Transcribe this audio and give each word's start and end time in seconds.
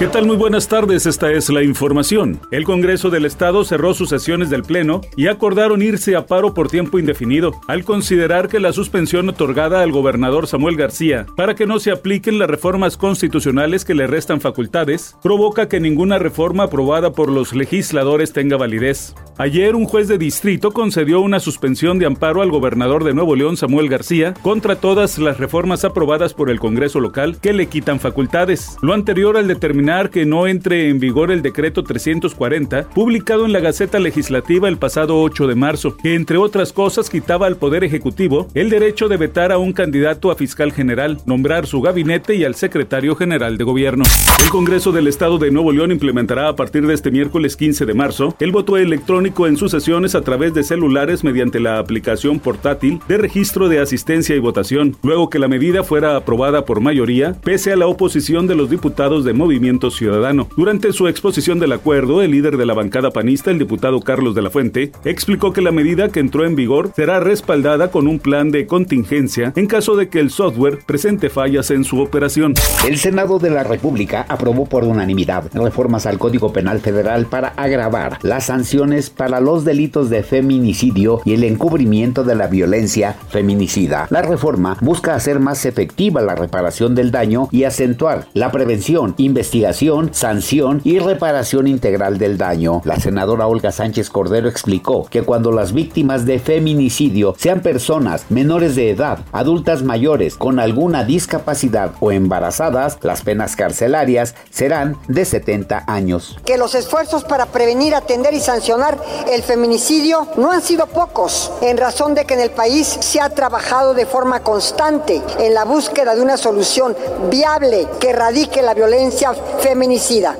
¿Qué 0.00 0.06
tal? 0.06 0.24
Muy 0.24 0.36
buenas 0.36 0.66
tardes, 0.66 1.04
esta 1.04 1.30
es 1.30 1.50
la 1.50 1.62
información. 1.62 2.40
El 2.50 2.64
Congreso 2.64 3.10
del 3.10 3.26
Estado 3.26 3.64
cerró 3.64 3.92
sus 3.92 4.08
sesiones 4.08 4.48
del 4.48 4.62
Pleno 4.62 5.02
y 5.14 5.26
acordaron 5.26 5.82
irse 5.82 6.16
a 6.16 6.24
paro 6.24 6.54
por 6.54 6.70
tiempo 6.70 6.98
indefinido, 6.98 7.60
al 7.68 7.84
considerar 7.84 8.48
que 8.48 8.60
la 8.60 8.72
suspensión 8.72 9.28
otorgada 9.28 9.82
al 9.82 9.92
gobernador 9.92 10.46
Samuel 10.46 10.76
García 10.76 11.26
para 11.36 11.54
que 11.54 11.66
no 11.66 11.78
se 11.80 11.90
apliquen 11.90 12.38
las 12.38 12.48
reformas 12.48 12.96
constitucionales 12.96 13.84
que 13.84 13.94
le 13.94 14.06
restan 14.06 14.40
facultades, 14.40 15.16
provoca 15.22 15.68
que 15.68 15.80
ninguna 15.80 16.18
reforma 16.18 16.62
aprobada 16.62 17.12
por 17.12 17.30
los 17.30 17.52
legisladores 17.52 18.32
tenga 18.32 18.56
validez. 18.56 19.14
Ayer 19.36 19.74
un 19.74 19.84
juez 19.84 20.08
de 20.08 20.16
distrito 20.16 20.70
concedió 20.70 21.20
una 21.20 21.40
suspensión 21.40 21.98
de 21.98 22.06
amparo 22.06 22.40
al 22.40 22.50
gobernador 22.50 23.04
de 23.04 23.12
Nuevo 23.12 23.36
León 23.36 23.58
Samuel 23.58 23.90
García 23.90 24.32
contra 24.40 24.76
todas 24.76 25.18
las 25.18 25.36
reformas 25.36 25.84
aprobadas 25.84 26.32
por 26.32 26.48
el 26.48 26.58
Congreso 26.58 27.00
local 27.00 27.38
que 27.38 27.52
le 27.52 27.66
quitan 27.66 28.00
facultades. 28.00 28.78
Lo 28.80 28.94
anterior 28.94 29.36
al 29.36 29.46
determinar 29.46 29.89
que 29.90 30.24
no 30.24 30.46
entre 30.46 30.88
en 30.88 31.00
vigor 31.00 31.32
el 31.32 31.42
decreto 31.42 31.82
340, 31.82 32.90
publicado 32.90 33.44
en 33.44 33.52
la 33.52 33.58
Gaceta 33.58 33.98
Legislativa 33.98 34.68
el 34.68 34.76
pasado 34.76 35.20
8 35.20 35.48
de 35.48 35.56
marzo, 35.56 35.96
que 35.96 36.14
entre 36.14 36.36
otras 36.38 36.72
cosas 36.72 37.10
quitaba 37.10 37.48
al 37.48 37.56
Poder 37.56 37.82
Ejecutivo 37.82 38.46
el 38.54 38.70
derecho 38.70 39.08
de 39.08 39.16
vetar 39.16 39.50
a 39.50 39.58
un 39.58 39.72
candidato 39.72 40.30
a 40.30 40.36
fiscal 40.36 40.70
general, 40.72 41.18
nombrar 41.26 41.66
su 41.66 41.80
gabinete 41.80 42.36
y 42.36 42.44
al 42.44 42.54
secretario 42.54 43.16
general 43.16 43.58
de 43.58 43.64
gobierno. 43.64 44.04
El 44.40 44.50
Congreso 44.50 44.92
del 44.92 45.08
Estado 45.08 45.38
de 45.38 45.50
Nuevo 45.50 45.72
León 45.72 45.90
implementará 45.90 46.48
a 46.48 46.54
partir 46.54 46.86
de 46.86 46.94
este 46.94 47.10
miércoles 47.10 47.56
15 47.56 47.84
de 47.84 47.94
marzo 47.94 48.36
el 48.38 48.52
voto 48.52 48.76
electrónico 48.76 49.48
en 49.48 49.56
sus 49.56 49.72
sesiones 49.72 50.14
a 50.14 50.22
través 50.22 50.54
de 50.54 50.62
celulares 50.62 51.24
mediante 51.24 51.58
la 51.58 51.80
aplicación 51.80 52.38
portátil 52.38 53.00
de 53.08 53.18
registro 53.18 53.68
de 53.68 53.80
asistencia 53.80 54.36
y 54.36 54.38
votación, 54.38 54.96
luego 55.02 55.28
que 55.30 55.40
la 55.40 55.48
medida 55.48 55.82
fuera 55.82 56.14
aprobada 56.14 56.64
por 56.64 56.80
mayoría, 56.80 57.34
pese 57.42 57.72
a 57.72 57.76
la 57.76 57.88
oposición 57.88 58.46
de 58.46 58.54
los 58.54 58.70
diputados 58.70 59.24
de 59.24 59.32
Movimiento 59.32 59.79
Ciudadano. 59.88 60.48
Durante 60.56 60.92
su 60.92 61.08
exposición 61.08 61.58
del 61.58 61.72
acuerdo, 61.72 62.20
el 62.20 62.32
líder 62.32 62.58
de 62.58 62.66
la 62.66 62.74
bancada 62.74 63.10
panista, 63.10 63.50
el 63.50 63.58
diputado 63.58 64.00
Carlos 64.00 64.34
de 64.34 64.42
la 64.42 64.50
Fuente, 64.50 64.92
explicó 65.04 65.54
que 65.54 65.62
la 65.62 65.70
medida 65.70 66.10
que 66.10 66.20
entró 66.20 66.44
en 66.44 66.56
vigor 66.56 66.92
será 66.94 67.20
respaldada 67.20 67.90
con 67.90 68.06
un 68.06 68.18
plan 68.18 68.50
de 68.50 68.66
contingencia 68.66 69.54
en 69.56 69.66
caso 69.66 69.96
de 69.96 70.10
que 70.10 70.20
el 70.20 70.30
software 70.30 70.80
presente 70.84 71.30
fallas 71.30 71.70
en 71.70 71.84
su 71.84 72.00
operación. 72.00 72.54
El 72.86 72.98
Senado 72.98 73.38
de 73.38 73.50
la 73.50 73.64
República 73.64 74.26
aprobó 74.28 74.66
por 74.66 74.84
unanimidad 74.84 75.44
reformas 75.54 76.04
al 76.04 76.18
Código 76.18 76.52
Penal 76.52 76.80
Federal 76.80 77.26
para 77.26 77.48
agravar 77.56 78.18
las 78.22 78.46
sanciones 78.46 79.08
para 79.08 79.40
los 79.40 79.64
delitos 79.64 80.10
de 80.10 80.22
feminicidio 80.22 81.22
y 81.24 81.34
el 81.34 81.44
encubrimiento 81.44 82.24
de 82.24 82.34
la 82.34 82.48
violencia 82.48 83.16
feminicida. 83.30 84.08
La 84.10 84.22
reforma 84.22 84.76
busca 84.80 85.14
hacer 85.14 85.40
más 85.40 85.64
efectiva 85.64 86.20
la 86.20 86.34
reparación 86.34 86.94
del 86.94 87.10
daño 87.10 87.48
y 87.52 87.64
acentuar 87.64 88.26
la 88.34 88.50
prevención, 88.50 89.14
investigación 89.16 89.69
sanción 90.12 90.80
y 90.84 90.98
reparación 90.98 91.66
integral 91.66 92.18
del 92.18 92.38
daño. 92.38 92.82
La 92.84 92.98
senadora 92.98 93.46
Olga 93.46 93.72
Sánchez 93.72 94.10
Cordero 94.10 94.48
explicó 94.48 95.06
que 95.10 95.22
cuando 95.22 95.52
las 95.52 95.72
víctimas 95.72 96.26
de 96.26 96.38
feminicidio 96.38 97.34
sean 97.38 97.60
personas 97.60 98.24
menores 98.30 98.76
de 98.76 98.90
edad, 98.90 99.20
adultas 99.32 99.82
mayores 99.82 100.36
con 100.36 100.58
alguna 100.58 101.04
discapacidad 101.04 101.92
o 102.00 102.12
embarazadas, 102.12 102.98
las 103.02 103.22
penas 103.22 103.56
carcelarias 103.56 104.34
serán 104.50 104.96
de 105.08 105.24
70 105.24 105.84
años. 105.86 106.38
Que 106.44 106.58
los 106.58 106.74
esfuerzos 106.74 107.24
para 107.24 107.46
prevenir, 107.46 107.94
atender 107.94 108.34
y 108.34 108.40
sancionar 108.40 108.98
el 109.30 109.42
feminicidio 109.42 110.26
no 110.36 110.50
han 110.50 110.62
sido 110.62 110.86
pocos, 110.86 111.52
en 111.62 111.76
razón 111.76 112.14
de 112.14 112.24
que 112.24 112.34
en 112.34 112.40
el 112.40 112.50
país 112.50 112.86
se 112.86 113.20
ha 113.20 113.30
trabajado 113.30 113.94
de 113.94 114.06
forma 114.06 114.40
constante 114.40 115.22
en 115.38 115.54
la 115.54 115.64
búsqueda 115.64 116.14
de 116.14 116.22
una 116.22 116.36
solución 116.36 116.96
viable 117.30 117.86
que 117.98 118.10
erradique 118.10 118.62
la 118.62 118.74
violencia 118.74 119.32
feminicida. 119.62 120.36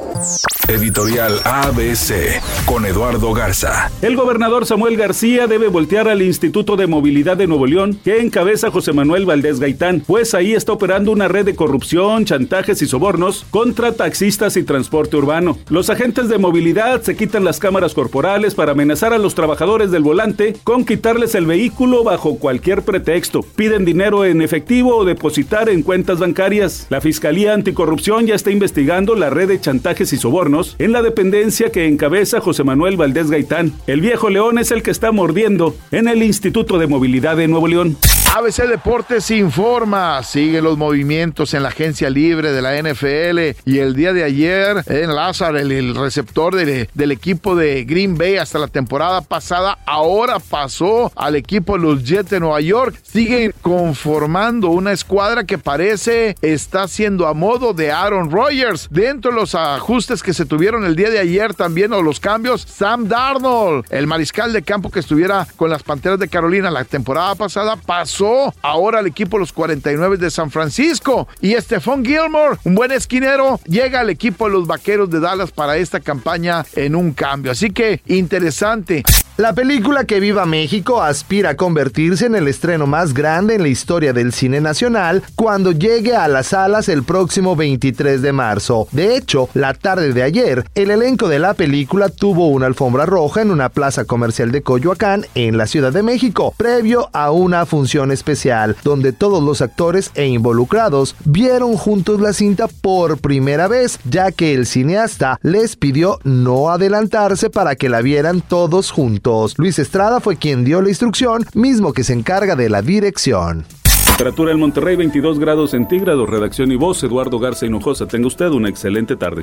Editorial 0.70 1.40
ABC 1.44 2.40
con 2.64 2.86
Eduardo 2.86 3.32
Garza. 3.32 3.90
El 4.02 4.14
gobernador 4.14 4.66
Samuel 4.66 4.96
García 4.96 5.48
debe 5.48 5.66
voltear 5.66 6.08
al 6.08 6.22
Instituto 6.22 6.76
de 6.76 6.86
Movilidad 6.86 7.36
de 7.36 7.48
Nuevo 7.48 7.66
León, 7.66 7.98
que 8.04 8.20
encabeza 8.20 8.70
José 8.70 8.92
Manuel 8.92 9.26
Valdés 9.26 9.58
Gaitán, 9.58 10.04
pues 10.06 10.32
ahí 10.32 10.52
está 10.52 10.70
operando 10.70 11.10
una 11.10 11.26
red 11.26 11.44
de 11.44 11.56
corrupción, 11.56 12.24
chantajes 12.24 12.82
y 12.82 12.86
sobornos 12.86 13.44
contra 13.50 13.94
taxistas 13.94 14.56
y 14.56 14.62
transporte 14.62 15.16
urbano. 15.16 15.58
Los 15.70 15.90
agentes 15.90 16.28
de 16.28 16.38
movilidad 16.38 17.02
se 17.02 17.16
quitan 17.16 17.42
las 17.42 17.58
cámaras 17.58 17.92
corporales 17.92 18.54
para 18.54 18.70
amenazar 18.70 19.12
a 19.12 19.18
los 19.18 19.34
trabajadores 19.34 19.90
del 19.90 20.04
volante 20.04 20.54
con 20.62 20.84
quitarles 20.84 21.34
el 21.34 21.46
vehículo 21.46 22.04
bajo 22.04 22.38
cualquier 22.38 22.82
pretexto. 22.82 23.42
Piden 23.42 23.84
dinero 23.84 24.24
en 24.24 24.40
efectivo 24.40 24.98
o 24.98 25.04
depositar 25.04 25.68
en 25.68 25.82
cuentas 25.82 26.20
bancarias. 26.20 26.86
La 26.90 27.00
Fiscalía 27.00 27.54
Anticorrupción 27.54 28.28
ya 28.28 28.36
está 28.36 28.52
investigando 28.52 29.16
la 29.16 29.30
red 29.30 29.48
de 29.48 29.60
chantajes 29.60 30.12
y 30.12 30.16
sobornos 30.16 30.59
en 30.78 30.92
la 30.92 31.02
dependencia 31.02 31.70
que 31.70 31.86
encabeza 31.86 32.40
José 32.40 32.64
Manuel 32.64 32.96
Valdés 32.96 33.30
Gaitán. 33.30 33.72
El 33.86 34.00
viejo 34.00 34.30
León 34.30 34.58
es 34.58 34.70
el 34.70 34.82
que 34.82 34.90
está 34.90 35.12
mordiendo 35.12 35.76
en 35.90 36.08
el 36.08 36.22
Instituto 36.22 36.78
de 36.78 36.86
Movilidad 36.86 37.36
de 37.36 37.48
Nuevo 37.48 37.68
León. 37.68 37.96
ABC 38.32 38.68
Deportes 38.68 39.28
informa, 39.32 40.22
sigue 40.22 40.62
los 40.62 40.78
movimientos 40.78 41.52
en 41.52 41.64
la 41.64 41.70
agencia 41.70 42.08
libre 42.10 42.52
de 42.52 42.62
la 42.62 42.80
NFL 42.80 43.58
y 43.68 43.78
el 43.78 43.96
día 43.96 44.12
de 44.12 44.22
ayer 44.22 44.84
en 44.86 45.16
Lázaro, 45.16 45.58
el, 45.58 45.96
receptor 45.96 46.54
del 46.54 47.10
equipo 47.10 47.56
de 47.56 47.84
Green 47.84 48.16
Bay 48.16 48.36
hasta 48.36 48.60
la 48.60 48.68
temporada 48.68 49.20
pasada, 49.20 49.78
ahora 49.84 50.38
pasó 50.38 51.10
al 51.16 51.34
equipo 51.34 51.76
de 51.76 51.80
de 52.00 52.40
Nueva 52.40 52.60
York. 52.60 52.98
Sigue 53.02 53.52
conformando 53.62 54.68
una 54.68 54.92
escuadra 54.92 55.44
que 55.44 55.58
parece 55.58 56.36
está 56.42 56.88
siendo 56.88 57.26
a 57.26 57.34
modo 57.34 57.72
de 57.72 57.90
Aaron 57.90 58.30
Rodgers. 58.30 58.88
Dentro 58.90 59.30
de 59.30 59.36
los 59.36 59.54
ajustes 59.54 60.22
que 60.22 60.34
se 60.34 60.44
tuvieron 60.50 60.84
el 60.84 60.96
día 60.96 61.10
de 61.10 61.20
ayer 61.20 61.54
también 61.54 61.92
los 61.92 62.18
cambios, 62.18 62.62
Sam 62.62 63.06
Darnold, 63.06 63.84
el 63.88 64.08
mariscal 64.08 64.52
de 64.52 64.62
campo 64.62 64.90
que 64.90 64.98
estuviera 64.98 65.46
con 65.54 65.70
las 65.70 65.84
Panteras 65.84 66.18
de 66.18 66.26
Carolina 66.26 66.72
la 66.72 66.82
temporada 66.82 67.36
pasada, 67.36 67.76
pasó 67.76 68.52
ahora 68.60 68.98
al 68.98 69.06
equipo 69.06 69.38
los 69.38 69.52
49 69.52 70.16
de 70.16 70.28
San 70.28 70.50
Francisco. 70.50 71.28
Y 71.40 71.54
Stephon 71.54 72.04
Gilmore, 72.04 72.58
un 72.64 72.74
buen 72.74 72.90
esquinero, 72.90 73.60
llega 73.64 74.00
al 74.00 74.10
equipo 74.10 74.46
de 74.46 74.52
los 74.54 74.66
Vaqueros 74.66 75.08
de 75.08 75.20
Dallas 75.20 75.52
para 75.52 75.76
esta 75.76 76.00
campaña 76.00 76.66
en 76.74 76.96
un 76.96 77.12
cambio. 77.12 77.52
Así 77.52 77.70
que 77.70 78.02
interesante. 78.06 79.04
La 79.40 79.54
película 79.54 80.04
Que 80.04 80.20
Viva 80.20 80.44
México 80.44 81.00
aspira 81.00 81.50
a 81.50 81.56
convertirse 81.56 82.26
en 82.26 82.34
el 82.34 82.46
estreno 82.46 82.86
más 82.86 83.14
grande 83.14 83.54
en 83.54 83.62
la 83.62 83.68
historia 83.68 84.12
del 84.12 84.34
cine 84.34 84.60
nacional 84.60 85.22
cuando 85.34 85.72
llegue 85.72 86.14
a 86.14 86.28
las 86.28 86.48
salas 86.48 86.90
el 86.90 87.04
próximo 87.04 87.56
23 87.56 88.20
de 88.20 88.32
marzo. 88.34 88.86
De 88.92 89.16
hecho, 89.16 89.48
la 89.54 89.72
tarde 89.72 90.12
de 90.12 90.22
ayer, 90.22 90.66
el 90.74 90.90
elenco 90.90 91.26
de 91.26 91.38
la 91.38 91.54
película 91.54 92.10
tuvo 92.10 92.48
una 92.48 92.66
alfombra 92.66 93.06
roja 93.06 93.40
en 93.40 93.50
una 93.50 93.70
plaza 93.70 94.04
comercial 94.04 94.52
de 94.52 94.60
Coyoacán, 94.60 95.24
en 95.34 95.56
la 95.56 95.66
Ciudad 95.66 95.94
de 95.94 96.02
México, 96.02 96.52
previo 96.58 97.08
a 97.14 97.30
una 97.30 97.64
función 97.64 98.12
especial, 98.12 98.76
donde 98.84 99.14
todos 99.14 99.42
los 99.42 99.62
actores 99.62 100.10
e 100.16 100.26
involucrados 100.26 101.16
vieron 101.24 101.78
juntos 101.78 102.20
la 102.20 102.34
cinta 102.34 102.68
por 102.68 103.16
primera 103.16 103.68
vez, 103.68 104.00
ya 104.04 104.32
que 104.32 104.52
el 104.52 104.66
cineasta 104.66 105.38
les 105.40 105.76
pidió 105.76 106.18
no 106.24 106.68
adelantarse 106.68 107.48
para 107.48 107.74
que 107.74 107.88
la 107.88 108.02
vieran 108.02 108.42
todos 108.42 108.90
juntos. 108.90 109.29
Luis 109.56 109.78
Estrada 109.78 110.20
fue 110.20 110.36
quien 110.36 110.64
dio 110.64 110.82
la 110.82 110.88
instrucción, 110.88 111.46
mismo 111.54 111.92
que 111.92 112.04
se 112.04 112.12
encarga 112.12 112.56
de 112.56 112.68
la 112.68 112.82
dirección. 112.82 113.64
Temperatura 114.06 114.52
en 114.52 114.58
Monterrey 114.58 114.96
22 114.96 115.38
grados 115.38 115.70
centígrados. 115.70 116.28
Redacción 116.28 116.70
y 116.72 116.76
voz 116.76 117.02
Eduardo 117.02 117.38
Garza 117.38 117.64
Hinojosa. 117.64 118.06
Tenga 118.06 118.26
usted 118.26 118.48
una 118.48 118.68
excelente 118.68 119.16
tarde. 119.16 119.42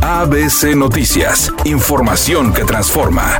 ABC 0.00 0.74
Noticias. 0.74 1.52
Información 1.64 2.52
que 2.54 2.64
transforma. 2.64 3.38